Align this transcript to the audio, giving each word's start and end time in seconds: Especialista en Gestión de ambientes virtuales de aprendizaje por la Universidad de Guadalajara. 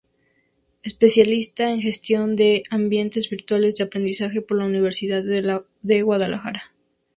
Especialista 0.81 1.69
en 1.71 1.79
Gestión 1.79 2.35
de 2.35 2.63
ambientes 2.71 3.29
virtuales 3.29 3.75
de 3.75 3.83
aprendizaje 3.83 4.41
por 4.41 4.57
la 4.57 4.65
Universidad 4.65 5.23
de 5.83 6.01
Guadalajara. 6.01 6.73